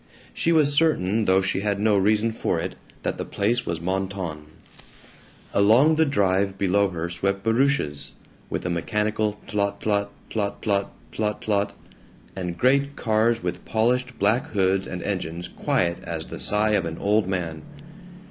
She 0.33 0.51
was 0.51 0.73
certain, 0.73 1.25
though 1.25 1.43
she 1.43 1.59
had 1.59 1.79
no 1.79 1.95
reason 1.95 2.31
for 2.31 2.59
it, 2.59 2.73
that 3.03 3.19
the 3.19 3.23
place 3.23 3.67
was 3.67 3.79
Mentone. 3.79 4.45
Along 5.53 5.93
the 5.93 6.07
drive 6.07 6.57
below 6.57 6.89
her 6.89 7.07
swept 7.07 7.43
barouches, 7.43 8.13
with 8.49 8.65
a 8.65 8.69
mechanical 8.71 9.39
tlot 9.47 9.79
tlot, 9.79 10.09
tlot 10.31 10.59
tlot, 10.63 10.87
tlot 11.13 11.43
tlot, 11.43 11.73
and 12.35 12.57
great 12.57 12.95
cars 12.95 13.43
with 13.43 13.63
polished 13.63 14.17
black 14.17 14.47
hoods 14.53 14.87
and 14.87 15.03
engines 15.03 15.47
quiet 15.49 15.99
as 16.03 16.25
the 16.29 16.39
sigh 16.39 16.71
of 16.71 16.85
an 16.85 16.97
old 16.97 17.27
man. 17.27 17.61